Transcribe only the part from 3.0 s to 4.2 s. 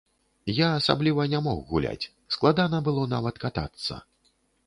нават катацца.